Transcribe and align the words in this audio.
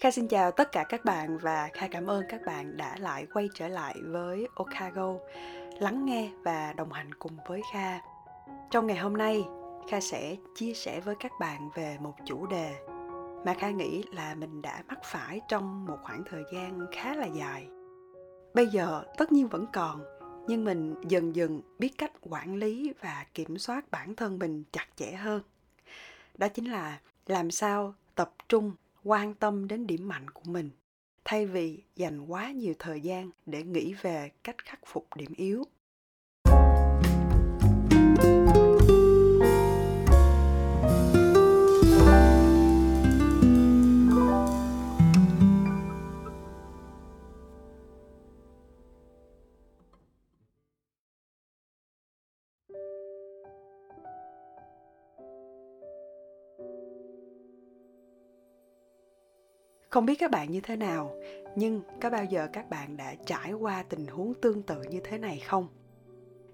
Kha 0.00 0.10
xin 0.10 0.28
chào 0.28 0.50
tất 0.50 0.72
cả 0.72 0.84
các 0.88 1.04
bạn 1.04 1.38
và 1.38 1.68
Kha 1.72 1.88
cảm 1.88 2.06
ơn 2.06 2.24
các 2.28 2.40
bạn 2.46 2.76
đã 2.76 2.96
lại 2.98 3.26
quay 3.34 3.48
trở 3.54 3.68
lại 3.68 3.94
với 4.04 4.48
Okago, 4.54 5.14
lắng 5.80 6.06
nghe 6.06 6.30
và 6.42 6.72
đồng 6.72 6.92
hành 6.92 7.14
cùng 7.14 7.36
với 7.46 7.60
Kha. 7.72 8.00
Trong 8.70 8.86
ngày 8.86 8.96
hôm 8.96 9.16
nay, 9.16 9.44
Kha 9.90 10.00
sẽ 10.00 10.36
chia 10.54 10.74
sẻ 10.74 11.00
với 11.00 11.14
các 11.20 11.32
bạn 11.40 11.70
về 11.74 11.96
một 12.00 12.14
chủ 12.24 12.46
đề 12.46 12.74
mà 13.46 13.54
Kha 13.54 13.70
nghĩ 13.70 14.04
là 14.12 14.34
mình 14.34 14.62
đã 14.62 14.82
mắc 14.88 14.98
phải 15.04 15.40
trong 15.48 15.86
một 15.86 15.98
khoảng 16.02 16.22
thời 16.30 16.42
gian 16.52 16.86
khá 16.92 17.14
là 17.14 17.26
dài. 17.26 17.68
Bây 18.54 18.66
giờ 18.66 19.02
tất 19.16 19.32
nhiên 19.32 19.48
vẫn 19.48 19.66
còn, 19.72 20.04
nhưng 20.48 20.64
mình 20.64 20.94
dần 21.08 21.36
dần 21.36 21.60
biết 21.78 21.98
cách 21.98 22.12
quản 22.20 22.56
lý 22.56 22.92
và 23.00 23.26
kiểm 23.34 23.58
soát 23.58 23.90
bản 23.90 24.16
thân 24.16 24.38
mình 24.38 24.64
chặt 24.72 24.86
chẽ 24.96 25.12
hơn. 25.12 25.42
Đó 26.34 26.48
chính 26.48 26.70
là 26.70 26.98
làm 27.26 27.50
sao 27.50 27.94
tập 28.14 28.34
trung 28.48 28.72
quan 29.08 29.34
tâm 29.34 29.68
đến 29.68 29.86
điểm 29.86 30.08
mạnh 30.08 30.30
của 30.30 30.42
mình, 30.44 30.70
thay 31.24 31.46
vì 31.46 31.82
dành 31.96 32.20
quá 32.26 32.50
nhiều 32.50 32.74
thời 32.78 33.00
gian 33.00 33.30
để 33.46 33.62
nghĩ 33.62 33.94
về 33.94 34.30
cách 34.44 34.56
khắc 34.64 34.80
phục 34.86 35.06
điểm 35.16 35.32
yếu. 35.36 35.64
Không 59.88 60.06
biết 60.06 60.14
các 60.18 60.30
bạn 60.30 60.50
như 60.50 60.60
thế 60.60 60.76
nào, 60.76 61.14
nhưng 61.56 61.80
có 62.00 62.10
bao 62.10 62.24
giờ 62.24 62.48
các 62.52 62.70
bạn 62.70 62.96
đã 62.96 63.14
trải 63.26 63.52
qua 63.52 63.82
tình 63.82 64.06
huống 64.06 64.34
tương 64.34 64.62
tự 64.62 64.82
như 64.90 65.00
thế 65.04 65.18
này 65.18 65.42
không? 65.46 65.68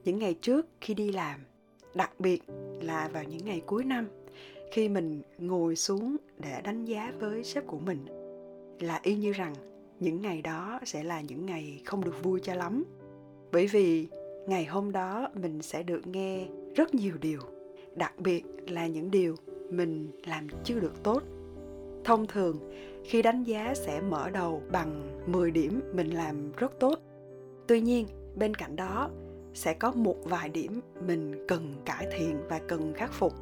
Những 0.04 0.18
ngày 0.18 0.34
trước 0.34 0.66
khi 0.80 0.94
đi 0.94 1.12
làm, 1.12 1.40
đặc 1.94 2.10
biệt 2.18 2.42
là 2.82 3.08
vào 3.12 3.24
những 3.24 3.44
ngày 3.44 3.62
cuối 3.66 3.84
năm, 3.84 4.08
khi 4.72 4.88
mình 4.88 5.22
ngồi 5.38 5.76
xuống 5.76 6.16
để 6.38 6.60
đánh 6.64 6.84
giá 6.84 7.12
với 7.18 7.44
sếp 7.44 7.66
của 7.66 7.78
mình, 7.78 8.06
là 8.80 9.00
y 9.02 9.16
như 9.16 9.32
rằng 9.32 9.54
những 10.00 10.22
ngày 10.22 10.42
đó 10.42 10.80
sẽ 10.84 11.04
là 11.04 11.20
những 11.20 11.46
ngày 11.46 11.82
không 11.84 12.04
được 12.04 12.22
vui 12.22 12.40
cho 12.42 12.54
lắm. 12.54 12.84
Bởi 13.52 13.66
vì 13.66 14.08
ngày 14.46 14.64
hôm 14.64 14.92
đó 14.92 15.28
mình 15.34 15.62
sẽ 15.62 15.82
được 15.82 16.06
nghe 16.06 16.46
rất 16.74 16.94
nhiều 16.94 17.14
điều, 17.20 17.40
đặc 17.94 18.12
biệt 18.18 18.44
là 18.68 18.86
những 18.86 19.10
điều 19.10 19.34
mình 19.70 20.08
làm 20.26 20.46
chưa 20.64 20.80
được 20.80 21.02
tốt 21.02 21.22
thông 22.04 22.26
thường 22.26 22.58
khi 23.04 23.22
đánh 23.22 23.44
giá 23.44 23.74
sẽ 23.74 24.00
mở 24.00 24.30
đầu 24.30 24.62
bằng 24.72 25.22
10 25.26 25.50
điểm 25.50 25.80
mình 25.92 26.10
làm 26.10 26.52
rất 26.52 26.80
tốt. 26.80 26.98
Tuy 27.66 27.80
nhiên, 27.80 28.06
bên 28.36 28.54
cạnh 28.54 28.76
đó 28.76 29.10
sẽ 29.54 29.74
có 29.74 29.92
một 29.92 30.16
vài 30.24 30.48
điểm 30.48 30.80
mình 31.06 31.44
cần 31.48 31.74
cải 31.84 32.06
thiện 32.12 32.38
và 32.48 32.60
cần 32.68 32.92
khắc 32.94 33.12
phục. 33.12 33.32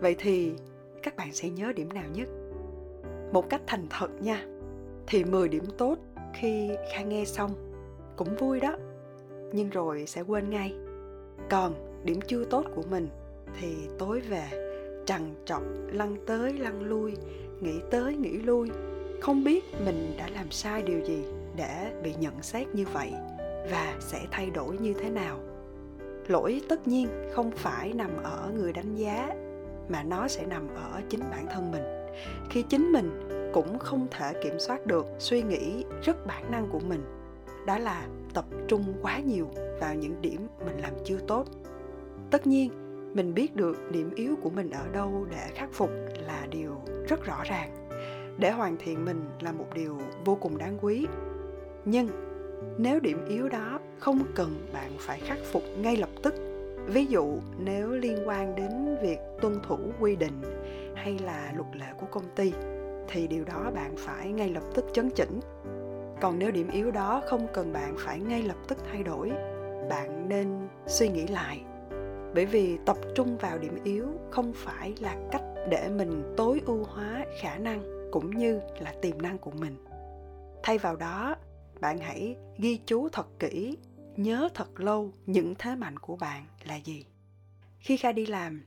Vậy 0.00 0.16
thì 0.18 0.52
các 1.02 1.16
bạn 1.16 1.32
sẽ 1.32 1.50
nhớ 1.50 1.72
điểm 1.72 1.88
nào 1.88 2.08
nhất? 2.14 2.28
Một 3.32 3.50
cách 3.50 3.62
thành 3.66 3.86
thật 3.90 4.08
nha. 4.20 4.46
Thì 5.06 5.24
10 5.24 5.48
điểm 5.48 5.64
tốt 5.78 5.98
khi 6.34 6.70
Kha 6.92 7.02
nghe 7.02 7.24
xong 7.24 7.50
cũng 8.16 8.36
vui 8.36 8.60
đó, 8.60 8.76
nhưng 9.52 9.70
rồi 9.70 10.04
sẽ 10.06 10.20
quên 10.20 10.50
ngay. 10.50 10.74
Còn 11.50 11.74
điểm 12.04 12.20
chưa 12.26 12.44
tốt 12.44 12.64
của 12.74 12.82
mình 12.90 13.08
thì 13.60 13.76
tối 13.98 14.20
về 14.20 14.48
trằn 15.06 15.34
trọc, 15.44 15.62
lăn 15.92 16.16
tới 16.26 16.52
lăn 16.52 16.82
lui, 16.82 17.16
nghĩ 17.60 17.80
tới 17.90 18.16
nghĩ 18.16 18.32
lui. 18.32 18.70
Không 19.20 19.44
biết 19.44 19.64
mình 19.84 20.14
đã 20.18 20.28
làm 20.34 20.50
sai 20.50 20.82
điều 20.82 21.00
gì 21.04 21.18
để 21.56 21.92
bị 22.02 22.14
nhận 22.20 22.42
xét 22.42 22.66
như 22.74 22.84
vậy 22.92 23.12
và 23.70 23.96
sẽ 24.00 24.26
thay 24.30 24.50
đổi 24.50 24.76
như 24.78 24.94
thế 24.94 25.10
nào. 25.10 25.40
Lỗi 26.28 26.60
tất 26.68 26.88
nhiên 26.88 27.08
không 27.32 27.50
phải 27.50 27.92
nằm 27.92 28.10
ở 28.22 28.50
người 28.56 28.72
đánh 28.72 28.94
giá, 28.94 29.34
mà 29.88 30.02
nó 30.02 30.28
sẽ 30.28 30.46
nằm 30.46 30.68
ở 30.74 31.00
chính 31.08 31.20
bản 31.30 31.46
thân 31.54 31.72
mình. 31.72 31.82
Khi 32.50 32.62
chính 32.62 32.92
mình 32.92 33.10
cũng 33.54 33.78
không 33.78 34.06
thể 34.10 34.32
kiểm 34.42 34.60
soát 34.60 34.86
được 34.86 35.06
suy 35.18 35.42
nghĩ 35.42 35.84
rất 36.02 36.26
bản 36.26 36.50
năng 36.50 36.68
của 36.68 36.80
mình, 36.88 37.02
đó 37.66 37.78
là 37.78 38.06
tập 38.34 38.44
trung 38.68 38.84
quá 39.02 39.18
nhiều 39.18 39.48
vào 39.80 39.94
những 39.94 40.14
điểm 40.20 40.46
mình 40.66 40.78
làm 40.78 40.92
chưa 41.04 41.18
tốt. 41.28 41.46
Tất 42.30 42.46
nhiên 42.46 42.70
mình 43.16 43.34
biết 43.34 43.56
được 43.56 43.76
điểm 43.90 44.10
yếu 44.14 44.36
của 44.42 44.50
mình 44.50 44.70
ở 44.70 44.88
đâu 44.92 45.26
để 45.30 45.50
khắc 45.54 45.68
phục 45.72 45.90
là 46.26 46.46
điều 46.50 46.76
rất 47.08 47.24
rõ 47.24 47.42
ràng. 47.44 47.88
Để 48.38 48.50
hoàn 48.50 48.76
thiện 48.76 49.04
mình 49.04 49.24
là 49.40 49.52
một 49.52 49.66
điều 49.74 49.98
vô 50.24 50.38
cùng 50.40 50.58
đáng 50.58 50.78
quý. 50.80 51.06
Nhưng, 51.84 52.08
nếu 52.78 53.00
điểm 53.00 53.24
yếu 53.28 53.48
đó 53.48 53.80
không 53.98 54.22
cần 54.34 54.68
bạn 54.72 54.90
phải 54.98 55.20
khắc 55.20 55.38
phục 55.52 55.62
ngay 55.78 55.96
lập 55.96 56.08
tức, 56.22 56.34
ví 56.86 57.06
dụ 57.06 57.38
nếu 57.58 57.90
liên 57.90 58.28
quan 58.28 58.54
đến 58.54 58.96
việc 59.02 59.18
tuân 59.40 59.60
thủ 59.68 59.78
quy 60.00 60.16
định 60.16 60.42
hay 60.94 61.18
là 61.18 61.52
luật 61.56 61.76
lệ 61.76 61.86
của 62.00 62.06
công 62.10 62.24
ty, 62.36 62.52
thì 63.08 63.26
điều 63.26 63.44
đó 63.44 63.70
bạn 63.74 63.94
phải 63.96 64.32
ngay 64.32 64.48
lập 64.48 64.64
tức 64.74 64.84
chấn 64.92 65.10
chỉnh. 65.10 65.40
Còn 66.20 66.38
nếu 66.38 66.50
điểm 66.50 66.68
yếu 66.70 66.90
đó 66.90 67.22
không 67.26 67.46
cần 67.54 67.72
bạn 67.72 67.94
phải 67.98 68.20
ngay 68.20 68.42
lập 68.42 68.56
tức 68.68 68.78
thay 68.92 69.02
đổi, 69.02 69.30
bạn 69.90 70.28
nên 70.28 70.68
suy 70.86 71.08
nghĩ 71.08 71.26
lại 71.26 71.64
bởi 72.36 72.46
vì 72.46 72.78
tập 72.86 72.96
trung 73.14 73.38
vào 73.38 73.58
điểm 73.58 73.78
yếu 73.84 74.06
không 74.30 74.52
phải 74.54 74.94
là 75.00 75.16
cách 75.32 75.42
để 75.68 75.88
mình 75.88 76.34
tối 76.36 76.60
ưu 76.66 76.84
hóa 76.84 77.24
khả 77.40 77.58
năng 77.58 78.10
cũng 78.12 78.30
như 78.30 78.60
là 78.78 78.94
tiềm 79.02 79.22
năng 79.22 79.38
của 79.38 79.50
mình. 79.50 79.76
Thay 80.62 80.78
vào 80.78 80.96
đó, 80.96 81.36
bạn 81.80 81.98
hãy 81.98 82.36
ghi 82.58 82.80
chú 82.86 83.08
thật 83.08 83.26
kỹ, 83.38 83.76
nhớ 84.16 84.48
thật 84.54 84.80
lâu 84.80 85.12
những 85.26 85.54
thế 85.58 85.74
mạnh 85.74 85.98
của 85.98 86.16
bạn 86.16 86.44
là 86.64 86.76
gì. 86.76 87.04
Khi 87.78 87.96
kha 87.96 88.12
đi 88.12 88.26
làm, 88.26 88.66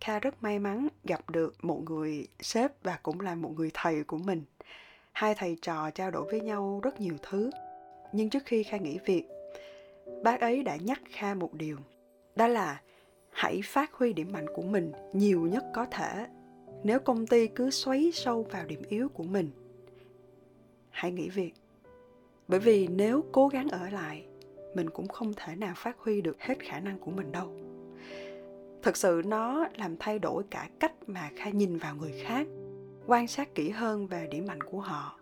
kha 0.00 0.18
rất 0.18 0.42
may 0.42 0.58
mắn 0.58 0.88
gặp 1.04 1.30
được 1.30 1.64
một 1.64 1.82
người 1.86 2.26
sếp 2.40 2.72
và 2.82 2.98
cũng 3.02 3.20
là 3.20 3.34
một 3.34 3.52
người 3.56 3.70
thầy 3.74 4.04
của 4.04 4.18
mình. 4.18 4.42
Hai 5.12 5.34
thầy 5.34 5.56
trò 5.62 5.90
trao 5.90 6.10
đổi 6.10 6.24
với 6.30 6.40
nhau 6.40 6.80
rất 6.82 7.00
nhiều 7.00 7.16
thứ. 7.22 7.50
Nhưng 8.12 8.30
trước 8.30 8.42
khi 8.46 8.62
kha 8.62 8.76
nghỉ 8.76 8.98
việc, 9.04 9.24
bác 10.24 10.40
ấy 10.40 10.62
đã 10.62 10.76
nhắc 10.76 11.00
kha 11.12 11.34
một 11.34 11.54
điều, 11.54 11.76
đó 12.36 12.46
là 12.46 12.80
hãy 13.38 13.60
phát 13.64 13.92
huy 13.92 14.12
điểm 14.12 14.32
mạnh 14.32 14.46
của 14.54 14.62
mình 14.62 14.92
nhiều 15.12 15.40
nhất 15.40 15.64
có 15.74 15.86
thể. 15.90 16.26
Nếu 16.84 16.98
công 16.98 17.26
ty 17.26 17.46
cứ 17.46 17.70
xoáy 17.70 18.10
sâu 18.14 18.42
vào 18.42 18.66
điểm 18.66 18.82
yếu 18.88 19.08
của 19.08 19.22
mình, 19.22 19.50
hãy 20.90 21.12
nghỉ 21.12 21.28
việc. 21.28 21.52
Bởi 22.48 22.60
vì 22.60 22.88
nếu 22.88 23.24
cố 23.32 23.48
gắng 23.48 23.68
ở 23.68 23.90
lại, 23.90 24.26
mình 24.74 24.90
cũng 24.90 25.08
không 25.08 25.32
thể 25.36 25.56
nào 25.56 25.74
phát 25.76 25.98
huy 25.98 26.20
được 26.20 26.40
hết 26.40 26.58
khả 26.58 26.80
năng 26.80 26.98
của 26.98 27.10
mình 27.10 27.32
đâu. 27.32 27.60
Thực 28.82 28.96
sự 28.96 29.22
nó 29.26 29.68
làm 29.76 29.96
thay 30.00 30.18
đổi 30.18 30.44
cả 30.50 30.68
cách 30.80 30.94
mà 31.06 31.30
kha 31.36 31.50
nhìn 31.50 31.76
vào 31.76 31.96
người 31.96 32.12
khác, 32.22 32.46
quan 33.06 33.26
sát 33.26 33.54
kỹ 33.54 33.70
hơn 33.70 34.06
về 34.06 34.28
điểm 34.30 34.46
mạnh 34.46 34.62
của 34.62 34.80
họ, 34.80 35.20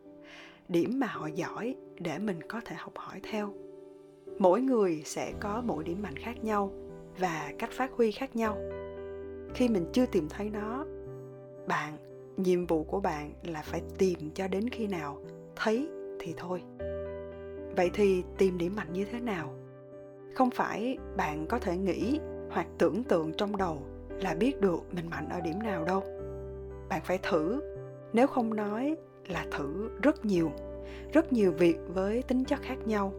điểm 0.69 1.01
mà 1.01 1.07
họ 1.07 1.27
giỏi 1.27 1.77
để 1.99 2.19
mình 2.19 2.43
có 2.49 2.61
thể 2.65 2.77
học 2.79 2.93
hỏi 2.97 3.21
theo. 3.23 3.55
Mỗi 4.39 4.61
người 4.61 5.03
sẽ 5.05 5.33
có 5.41 5.63
mỗi 5.67 5.85
điểm 5.85 6.03
mạnh 6.03 6.17
khác 6.17 6.45
nhau 6.45 6.73
và 7.19 7.53
cách 7.59 7.71
phát 7.73 7.93
huy 7.93 8.13
khác 8.13 8.37
nhau. 8.37 8.59
Khi 9.55 9.69
mình 9.69 9.87
chưa 9.93 10.07
tìm 10.07 10.29
thấy 10.29 10.51
nó, 10.51 10.85
bạn, 11.67 11.97
nhiệm 12.37 12.67
vụ 12.67 12.85
của 12.85 13.01
bạn 13.01 13.33
là 13.43 13.63
phải 13.63 13.83
tìm 13.99 14.31
cho 14.35 14.49
đến 14.49 14.69
khi 14.71 14.87
nào 14.87 15.19
thấy 15.57 15.89
thì 16.21 16.35
thôi. 16.37 16.63
Vậy 17.77 17.91
thì 17.95 18.23
tìm 18.39 18.59
điểm 18.59 18.77
mạnh 18.77 18.93
như 18.93 19.05
thế 19.05 19.21
nào? 19.21 19.55
Không 20.35 20.51
phải 20.51 20.99
bạn 21.17 21.47
có 21.49 21.59
thể 21.59 21.77
nghĩ 21.77 22.21
hoặc 22.51 22.67
tưởng 22.79 23.05
tượng 23.05 23.33
trong 23.33 23.57
đầu 23.57 23.83
là 24.09 24.35
biết 24.35 24.61
được 24.61 24.79
mình 24.93 25.11
mạnh 25.11 25.29
ở 25.31 25.41
điểm 25.41 25.63
nào 25.63 25.85
đâu. 25.85 26.03
Bạn 26.89 27.01
phải 27.05 27.19
thử, 27.23 27.61
nếu 28.13 28.27
không 28.27 28.57
nói 28.57 28.97
là 29.29 29.47
thử 29.51 29.91
rất 30.03 30.25
nhiều. 30.25 30.51
Rất 31.13 31.33
nhiều 31.33 31.53
việc 31.53 31.77
với 31.89 32.23
tính 32.23 32.45
chất 32.45 32.63
khác 32.63 32.79
nhau. 32.87 33.13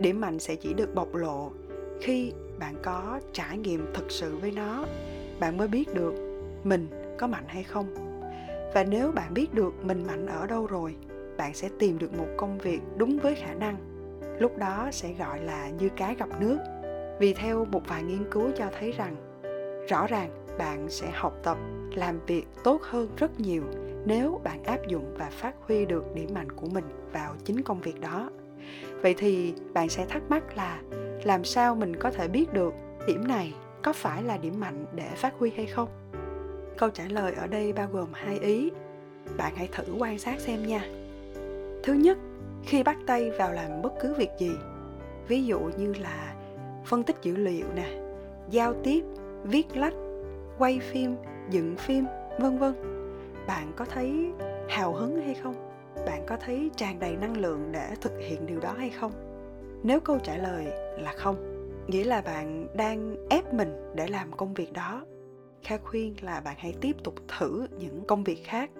Điểm 0.00 0.20
mạnh 0.20 0.38
sẽ 0.38 0.54
chỉ 0.56 0.74
được 0.74 0.94
bộc 0.94 1.14
lộ 1.14 1.50
khi 2.00 2.32
bạn 2.58 2.74
có 2.82 3.20
trải 3.32 3.58
nghiệm 3.58 3.92
thực 3.94 4.10
sự 4.10 4.36
với 4.36 4.50
nó, 4.50 4.84
bạn 5.40 5.56
mới 5.56 5.68
biết 5.68 5.94
được 5.94 6.14
mình 6.64 6.88
có 7.18 7.26
mạnh 7.26 7.44
hay 7.46 7.62
không. 7.62 7.94
Và 8.74 8.84
nếu 8.84 9.12
bạn 9.12 9.34
biết 9.34 9.54
được 9.54 9.74
mình 9.84 10.06
mạnh 10.06 10.26
ở 10.26 10.46
đâu 10.46 10.66
rồi, 10.66 10.94
bạn 11.36 11.54
sẽ 11.54 11.68
tìm 11.78 11.98
được 11.98 12.18
một 12.18 12.28
công 12.36 12.58
việc 12.58 12.80
đúng 12.96 13.18
với 13.18 13.34
khả 13.34 13.54
năng. 13.54 13.76
Lúc 14.38 14.58
đó 14.58 14.88
sẽ 14.92 15.12
gọi 15.12 15.40
là 15.40 15.68
như 15.68 15.88
cá 15.96 16.12
gặp 16.12 16.28
nước. 16.40 16.58
Vì 17.20 17.34
theo 17.34 17.64
một 17.64 17.82
vài 17.86 18.02
nghiên 18.02 18.30
cứu 18.30 18.50
cho 18.56 18.64
thấy 18.78 18.92
rằng, 18.92 19.16
rõ 19.88 20.06
ràng 20.06 20.30
bạn 20.58 20.90
sẽ 20.90 21.10
học 21.14 21.34
tập, 21.42 21.58
làm 21.94 22.20
việc 22.26 22.44
tốt 22.64 22.82
hơn 22.82 23.08
rất 23.16 23.40
nhiều 23.40 23.62
nếu 24.06 24.40
bạn 24.44 24.64
áp 24.64 24.88
dụng 24.88 25.14
và 25.18 25.30
phát 25.30 25.54
huy 25.60 25.86
được 25.86 26.04
điểm 26.14 26.28
mạnh 26.34 26.52
của 26.52 26.66
mình 26.72 26.84
vào 27.12 27.34
chính 27.44 27.62
công 27.62 27.80
việc 27.80 28.00
đó. 28.00 28.30
Vậy 29.02 29.14
thì 29.18 29.54
bạn 29.72 29.88
sẽ 29.88 30.06
thắc 30.06 30.22
mắc 30.28 30.56
là 30.56 30.80
làm 31.24 31.44
sao 31.44 31.74
mình 31.74 31.96
có 31.96 32.10
thể 32.10 32.28
biết 32.28 32.52
được 32.52 32.74
điểm 33.06 33.28
này 33.28 33.54
có 33.82 33.92
phải 33.92 34.22
là 34.22 34.36
điểm 34.36 34.60
mạnh 34.60 34.84
để 34.94 35.08
phát 35.16 35.34
huy 35.38 35.50
hay 35.56 35.66
không? 35.66 35.88
Câu 36.76 36.90
trả 36.90 37.04
lời 37.08 37.34
ở 37.34 37.46
đây 37.46 37.72
bao 37.72 37.88
gồm 37.92 38.08
hai 38.12 38.38
ý. 38.38 38.70
Bạn 39.36 39.52
hãy 39.56 39.68
thử 39.72 39.84
quan 39.98 40.18
sát 40.18 40.40
xem 40.40 40.66
nha. 40.66 40.88
Thứ 41.82 41.92
nhất, 41.92 42.18
khi 42.64 42.82
bắt 42.82 42.98
tay 43.06 43.30
vào 43.30 43.52
làm 43.52 43.82
bất 43.82 43.92
cứ 44.00 44.14
việc 44.14 44.30
gì, 44.38 44.50
ví 45.28 45.44
dụ 45.44 45.60
như 45.78 45.94
là 45.94 46.34
phân 46.84 47.02
tích 47.02 47.16
dữ 47.22 47.36
liệu 47.36 47.66
nè, 47.74 48.00
giao 48.50 48.74
tiếp, 48.84 49.04
viết 49.44 49.76
lách, 49.76 49.94
quay 50.58 50.78
phim, 50.78 51.16
dựng 51.50 51.76
phim, 51.76 52.04
vân 52.38 52.58
vân, 52.58 52.74
bạn 53.46 53.72
có 53.76 53.84
thấy 53.84 54.32
hào 54.68 54.92
hứng 54.92 55.22
hay 55.22 55.34
không? 55.34 55.54
Bạn 56.06 56.22
có 56.26 56.36
thấy 56.36 56.70
tràn 56.76 56.98
đầy 56.98 57.16
năng 57.16 57.36
lượng 57.36 57.68
để 57.72 57.88
thực 58.00 58.12
hiện 58.18 58.46
điều 58.46 58.60
đó 58.60 58.74
hay 58.78 58.90
không? 58.90 59.27
Nếu 59.82 60.00
câu 60.00 60.18
trả 60.18 60.36
lời 60.36 60.66
là 60.98 61.12
không 61.16 61.36
nghĩa 61.86 62.04
là 62.04 62.20
bạn 62.20 62.66
đang 62.76 63.16
ép 63.30 63.54
mình 63.54 63.92
để 63.94 64.06
làm 64.06 64.32
công 64.32 64.54
việc 64.54 64.72
đó 64.72 65.04
kha 65.62 65.78
khuyên 65.78 66.14
là 66.20 66.40
bạn 66.40 66.56
hãy 66.58 66.74
tiếp 66.80 66.96
tục 67.04 67.14
thử 67.38 67.66
những 67.78 68.04
công 68.04 68.24
việc 68.24 68.44
khác 68.44 68.70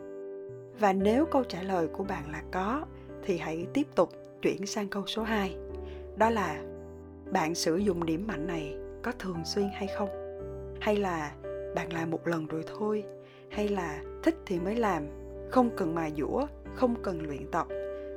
và 0.80 0.92
nếu 0.92 1.26
câu 1.26 1.44
trả 1.44 1.62
lời 1.62 1.88
của 1.92 2.04
bạn 2.04 2.30
là 2.32 2.42
có 2.52 2.86
thì 3.22 3.38
hãy 3.38 3.66
tiếp 3.74 3.86
tục 3.94 4.12
chuyển 4.42 4.66
sang 4.66 4.88
câu 4.88 5.06
số 5.06 5.22
2. 5.22 5.56
Đó 6.16 6.30
là 6.30 6.62
bạn 7.32 7.54
sử 7.54 7.76
dụng 7.76 8.06
điểm 8.06 8.26
mạnh 8.26 8.46
này 8.46 8.76
có 9.02 9.12
thường 9.18 9.44
xuyên 9.44 9.68
hay 9.72 9.88
không? 9.96 10.08
Hay 10.80 10.96
là 10.96 11.32
bạn 11.74 11.92
làm 11.92 12.10
một 12.10 12.26
lần 12.26 12.46
rồi 12.46 12.64
thôi? 12.78 13.04
Hay 13.50 13.68
là 13.68 14.02
thích 14.22 14.34
thì 14.46 14.58
mới 14.58 14.76
làm, 14.76 15.06
không 15.50 15.70
cần 15.76 15.94
mài 15.94 16.12
dũa, 16.16 16.46
không 16.74 16.94
cần 17.02 17.26
luyện 17.26 17.50
tập 17.50 17.66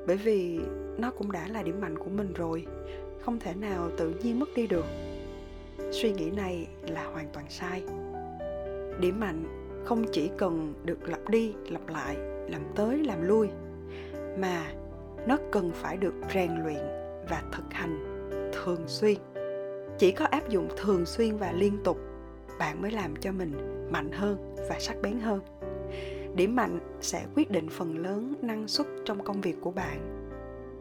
bởi 0.08 0.18
vì 0.18 0.60
nó 0.98 1.12
cũng 1.12 1.32
đã 1.32 1.48
là 1.48 1.64
điểm 1.64 1.82
mạnh 1.82 1.98
của 1.98 2.10
mình 2.10 2.34
rồi, 2.34 2.66
không 3.22 3.40
thể 3.40 3.54
nào 3.54 3.90
tự 3.98 4.14
nhiên 4.24 4.40
mất 4.40 4.50
đi 4.56 4.68
được. 4.68 4.86
Suy 5.92 6.12
nghĩ 6.12 6.32
này 6.32 6.68
là 6.88 7.06
hoàn 7.06 7.28
toàn 7.34 7.46
sai. 7.50 7.84
Điểm 9.00 9.20
mạnh 9.20 9.44
không 9.86 10.06
chỉ 10.12 10.30
cần 10.38 10.74
được 10.86 11.10
lặp 11.10 11.30
đi 11.30 11.54
lặp 11.70 11.88
lại, 11.88 12.16
làm 12.50 12.62
tới 12.76 12.98
làm 12.98 13.28
lui, 13.28 13.48
mà 14.38 14.72
nó 15.28 15.38
cần 15.52 15.72
phải 15.74 15.98
được 15.98 16.14
rèn 16.34 16.52
luyện 16.64 16.82
và 17.30 17.44
thực 17.52 17.64
hành 17.72 18.22
thường 18.54 18.84
xuyên. 18.88 19.18
Chỉ 19.98 20.12
có 20.12 20.26
áp 20.26 20.50
dụng 20.50 20.68
thường 20.78 21.06
xuyên 21.06 21.38
và 21.38 21.52
liên 21.52 21.78
tục, 21.84 21.98
bạn 22.60 22.82
mới 22.82 22.92
làm 22.92 23.16
cho 23.16 23.32
mình 23.32 23.52
mạnh 23.92 24.12
hơn 24.12 24.56
và 24.70 24.80
sắc 24.80 24.96
bén 25.02 25.20
hơn 25.20 25.40
điểm 26.36 26.56
mạnh 26.56 26.80
sẽ 27.02 27.26
quyết 27.36 27.52
định 27.52 27.70
phần 27.70 27.98
lớn 27.98 28.34
năng 28.42 28.68
suất 28.68 28.88
trong 29.06 29.24
công 29.24 29.42
việc 29.42 29.56
của 29.62 29.72
bạn. 29.72 30.28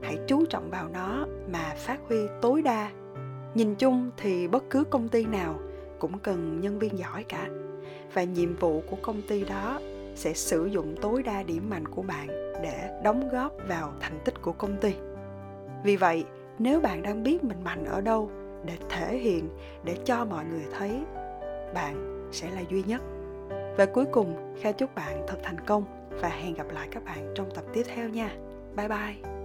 Hãy 0.02 0.16
chú 0.26 0.44
trọng 0.46 0.70
vào 0.70 0.88
nó 0.88 1.26
mà 1.52 1.74
phát 1.76 1.98
huy 2.08 2.16
tối 2.42 2.62
đa. 2.62 2.90
Nhìn 3.54 3.74
chung 3.74 4.10
thì 4.16 4.48
bất 4.48 4.64
cứ 4.70 4.84
công 4.84 5.08
ty 5.08 5.26
nào 5.26 5.60
cũng 5.98 6.18
cần 6.18 6.60
nhân 6.60 6.78
viên 6.78 6.98
giỏi 6.98 7.24
cả. 7.24 7.48
Và 8.12 8.22
nhiệm 8.22 8.56
vụ 8.56 8.82
của 8.90 8.96
công 9.02 9.22
ty 9.28 9.44
đó 9.44 9.80
sẽ 10.14 10.32
sử 10.32 10.66
dụng 10.66 10.94
tối 11.00 11.22
đa 11.22 11.42
điểm 11.42 11.70
mạnh 11.70 11.88
của 11.88 12.02
bạn 12.02 12.26
để 12.62 13.00
đóng 13.04 13.28
góp 13.32 13.52
vào 13.68 13.92
thành 14.00 14.18
tích 14.24 14.42
của 14.42 14.52
công 14.52 14.76
ty. 14.80 14.94
Vì 15.84 15.96
vậy, 15.96 16.24
nếu 16.58 16.80
bạn 16.80 17.02
đang 17.02 17.22
biết 17.22 17.44
mình 17.44 17.64
mạnh 17.64 17.84
ở 17.84 18.00
đâu 18.00 18.30
để 18.64 18.76
thể 18.88 19.18
hiện, 19.18 19.48
để 19.84 19.96
cho 20.04 20.24
mọi 20.24 20.44
người 20.44 20.64
thấy, 20.78 20.90
bạn 21.74 22.28
sẽ 22.32 22.50
là 22.50 22.60
duy 22.70 22.82
nhất 22.82 23.02
và 23.76 23.86
cuối 23.86 24.04
cùng, 24.12 24.54
kha 24.62 24.72
chúc 24.72 24.94
bạn 24.94 25.24
thật 25.28 25.36
thành 25.42 25.60
công 25.66 25.84
và 26.20 26.28
hẹn 26.28 26.54
gặp 26.54 26.66
lại 26.72 26.88
các 26.90 27.04
bạn 27.04 27.32
trong 27.34 27.50
tập 27.54 27.64
tiếp 27.72 27.82
theo 27.94 28.08
nha. 28.08 28.30
Bye 28.76 28.88
bye. 28.88 29.39